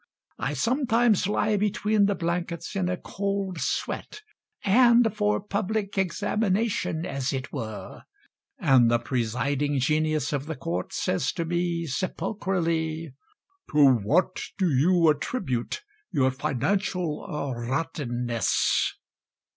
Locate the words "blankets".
2.15-2.75